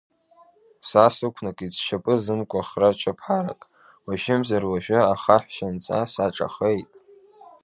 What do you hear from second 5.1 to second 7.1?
ахаҳәшьанҵа саҿахеит.